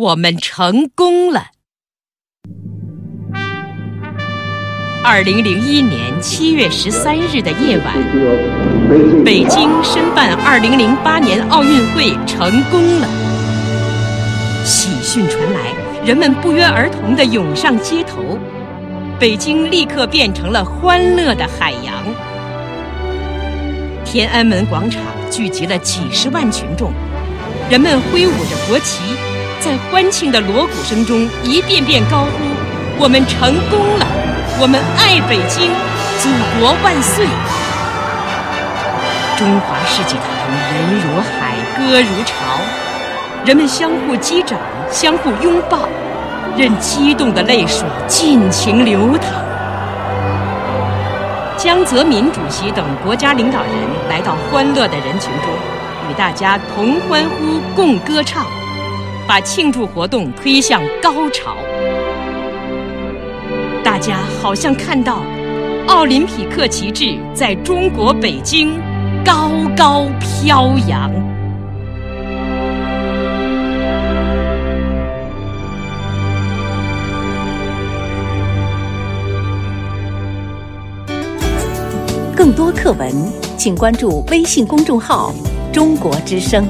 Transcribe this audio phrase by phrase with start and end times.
[0.00, 1.48] 我们成功了。
[5.04, 7.94] 二零零一年七月十三日的夜晚，
[9.22, 13.08] 北京申办二零零八年奥运会成功了。
[14.64, 18.38] 喜讯传来，人们不约而同地涌上街头，
[19.18, 22.02] 北京立刻变成了欢乐的海洋。
[24.02, 26.90] 天安门广场聚集了几十万群众，
[27.68, 29.02] 人们挥舞着国旗，
[29.60, 32.30] 在欢庆的锣鼓声中一遍遍高呼
[32.98, 34.06] ：“我们成功了！”
[34.58, 35.70] 我们爱北京，
[36.18, 37.26] 祖国万岁！
[39.36, 40.26] 中华世纪坛
[40.72, 42.34] 人如海，歌如潮，
[43.44, 44.58] 人们相互击掌，
[44.90, 45.86] 相互拥抱，
[46.56, 49.30] 任激动的泪水尽情流淌。
[51.58, 53.72] 江泽民主席等国家领导人
[54.08, 55.50] 来到欢乐的人群中，
[56.10, 58.46] 与大家同欢呼、共歌唱，
[59.30, 61.56] 把庆祝活动推向高潮。
[63.84, 65.22] 大家好像看到
[65.86, 68.76] 奥林匹克旗帜在中国北京
[69.24, 71.08] 高高飘扬。
[82.34, 83.12] 更多课文，
[83.56, 85.32] 请关注微信公众号
[85.72, 86.66] “中国之声”。